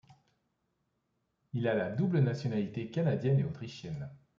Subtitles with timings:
[1.53, 4.09] Il a la double nationalité canadienne et autrichienne.